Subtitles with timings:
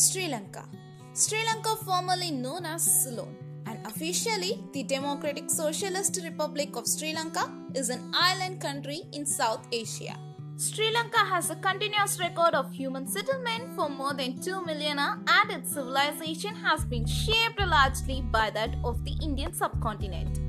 [0.00, 0.64] Sri Lanka.
[1.12, 7.52] Sri Lanka, formerly known as Ceylon, and officially the Democratic Socialist Republic of Sri Lanka,
[7.74, 10.16] is an island country in South Asia.
[10.56, 15.50] Sri Lanka has a continuous record of human settlement for more than 2 millennia, and
[15.50, 20.40] its civilization has been shaped largely by that of the Indian subcontinent.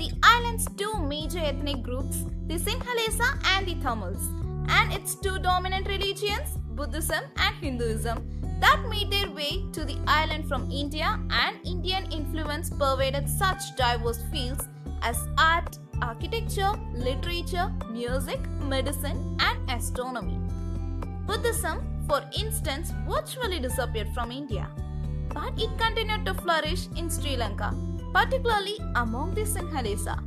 [0.00, 3.20] The island's two major ethnic groups, the Sinhalese
[3.54, 4.26] and the Tamils,
[4.68, 8.22] and its two dominant religions, Buddhism and Hinduism,
[8.60, 14.22] that made their way to the island from India and Indian influence pervaded such diverse
[14.30, 14.68] fields
[15.02, 20.38] as art, architecture, literature, music, medicine, and astronomy.
[21.26, 24.68] Buddhism, for instance, virtually disappeared from India,
[25.32, 27.74] but it continued to flourish in Sri Lanka,
[28.12, 30.25] particularly among the Sinhalese.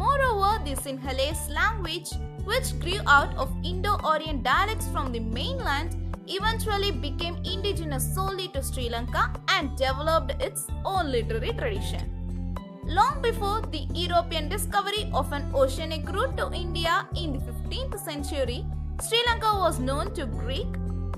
[0.00, 2.10] Moreover, the Sinhalese language,
[2.44, 5.90] which grew out of Indo Aryan dialects from the mainland,
[6.26, 12.04] eventually became indigenous solely to Sri Lanka and developed its own literary tradition.
[12.84, 18.64] Long before the European discovery of an oceanic route to India in the 15th century,
[19.06, 20.72] Sri Lanka was known to Greek,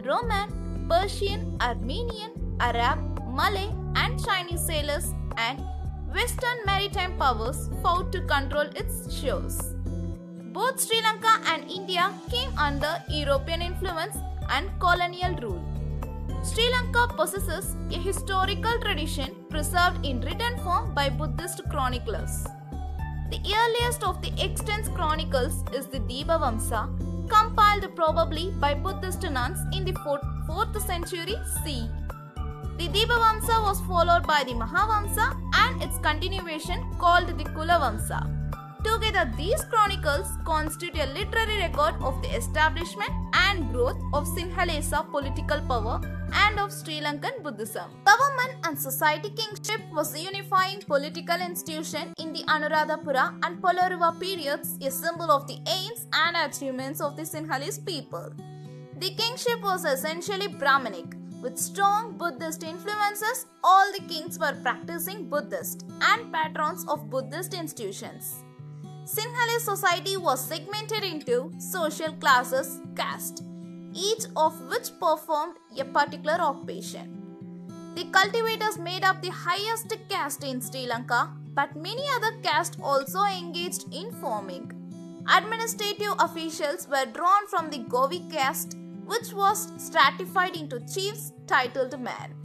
[0.04, 0.48] Roman,
[0.88, 5.64] Persian, Armenian, Arab, Malay, and Chinese sailors, and
[6.14, 9.74] Western maritime powers fought to control its shores.
[10.52, 14.16] Both Sri Lanka and India came under European influence
[14.50, 15.62] and colonial rule.
[16.44, 22.44] Sri Lanka possesses a historical tradition preserved in written form by Buddhist chroniclers.
[23.30, 26.82] The earliest of the extant chronicles is the Dipavamsa,
[27.30, 31.88] compiled probably by Buddhist nuns in the 4th century CE.
[32.78, 35.26] The Dipavamsa was followed by the Mahavamsa
[35.72, 38.20] and its continuation called the Kulavamsa.
[38.84, 45.60] Together, these chronicles constitute a literary record of the establishment and growth of Sinhalese political
[45.60, 46.00] power
[46.34, 47.90] and of Sri Lankan Buddhism.
[48.04, 54.76] Government and society kingship was a unifying political institution in the Anuradhapura and Polonnaruwa periods,
[54.82, 58.32] a symbol of the aims and achievements of the Sinhalese people.
[58.98, 61.21] The kingship was essentially Brahminic.
[61.42, 68.44] With strong Buddhist influences, all the kings were practicing Buddhist and patrons of Buddhist institutions.
[69.04, 73.42] Sinhalese society was segmented into social classes, caste,
[73.92, 77.18] each of which performed a particular occupation.
[77.96, 83.24] The cultivators made up the highest caste in Sri Lanka, but many other castes also
[83.24, 84.70] engaged in farming.
[85.28, 88.76] Administrative officials were drawn from the Govi caste,
[89.12, 92.41] which was stratified into chiefs titled men.